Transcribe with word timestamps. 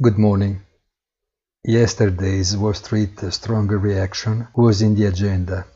Good 0.00 0.16
morning. 0.16 0.60
Yesterday's 1.64 2.56
Wall 2.56 2.72
Street 2.72 3.18
stronger 3.30 3.78
reaction 3.78 4.46
was 4.54 4.80
in 4.80 4.94
the 4.94 5.06
agenda. 5.06 5.66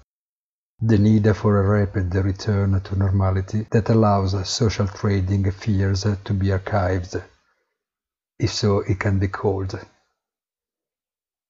The 0.81 0.97
need 0.97 1.27
for 1.35 1.59
a 1.59 1.69
rapid 1.69 2.15
return 2.15 2.81
to 2.81 2.97
normality 2.97 3.67
that 3.73 3.89
allows 3.89 4.49
social 4.49 4.87
trading 4.87 5.51
fears 5.51 6.03
to 6.03 6.35
be 6.35 6.51
archived, 6.51 7.21
if 8.39 8.53
so 8.53 8.79
it 8.79 9.01
can 9.01 9.19
be 9.19 9.27
called. 9.27 9.77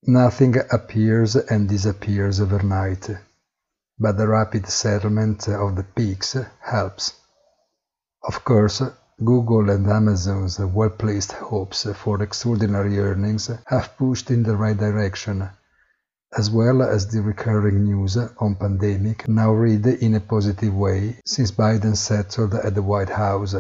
Nothing 0.05 0.55
appears 0.71 1.37
and 1.37 1.69
disappears 1.69 2.41
overnight, 2.41 3.07
but 3.99 4.17
the 4.17 4.29
rapid 4.29 4.67
settlement 4.67 5.47
of 5.47 5.77
the 5.77 5.85
peaks 5.85 6.39
helps. 6.63 7.13
Of 8.27 8.43
course, 8.45 8.81
Google 9.25 9.71
and 9.71 9.87
Amazon's 9.87 10.59
well-placed 10.59 11.33
hopes 11.33 11.87
for 11.95 12.23
extraordinary 12.23 12.99
earnings 12.99 13.51
have 13.67 13.97
pushed 13.97 14.31
in 14.31 14.43
the 14.43 14.57
right 14.57 14.77
direction, 14.77 15.49
as 16.37 16.51
well 16.51 16.83
as 16.83 17.07
the 17.07 17.23
recurring 17.23 17.85
news 17.85 18.17
on 18.17 18.57
pandemic 18.57 19.29
now 19.29 19.53
read 19.53 19.87
in 19.87 20.15
a 20.15 20.21
positive 20.21 20.75
way 20.75 21.21
since 21.25 21.53
Biden 21.53 21.97
settled 21.97 22.55
at 22.55 22.75
the 22.75 22.83
White 22.83 23.11
House. 23.11 23.55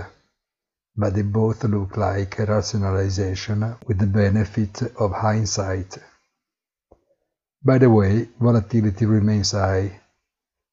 But 0.96 1.14
they 1.14 1.22
both 1.22 1.64
look 1.64 1.96
like 1.96 2.38
a 2.38 2.46
rationalization 2.46 3.76
with 3.86 3.98
the 3.98 4.06
benefit 4.06 4.82
of 4.98 5.12
hindsight. 5.12 5.98
By 7.64 7.78
the 7.78 7.88
way, 7.88 8.28
volatility 8.40 9.06
remains 9.06 9.52
high 9.52 10.00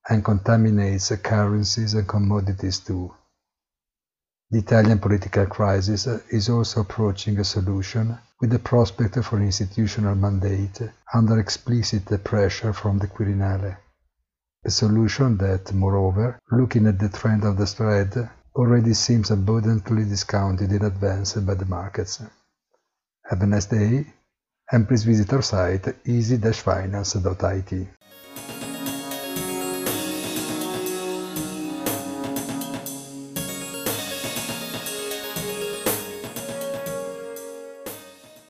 and 0.10 0.26
contaminates 0.26 1.16
currencies 1.18 1.94
and 1.94 2.08
commodities 2.08 2.80
too. 2.80 3.14
The 4.52 4.60
Italian 4.60 4.98
political 4.98 5.46
crisis 5.46 6.08
is 6.08 6.50
also 6.50 6.82
approaching 6.82 7.38
a 7.40 7.44
solution 7.44 8.18
with 8.42 8.50
the 8.50 8.58
prospect 8.58 9.24
for 9.24 9.38
an 9.38 9.44
institutional 9.44 10.16
mandate 10.16 10.82
under 11.14 11.40
explicit 11.40 12.24
pressure 12.24 12.74
from 12.74 12.98
the 12.98 13.08
Quirinale. 13.08 13.78
A 14.66 14.72
solution 14.72 15.38
that, 15.38 15.72
moreover, 15.74 16.40
looking 16.52 16.88
at 16.88 16.98
the 16.98 17.10
trend 17.10 17.44
of 17.44 17.58
the 17.58 17.68
spread, 17.68 18.30
already 18.56 18.96
seems 18.96 19.30
abundantly 19.30 20.04
discounted 20.04 20.72
in 20.72 20.84
advance 20.84 21.36
by 21.36 21.54
the 21.54 21.66
markets. 21.66 22.20
Have 23.30 23.44
a 23.44 23.46
nice 23.46 23.68
day 23.68 24.08
and 24.72 24.88
please 24.88 25.04
visit 25.04 25.32
our 25.32 25.44
site 25.44 25.96
easy-finance.it. 26.06 27.88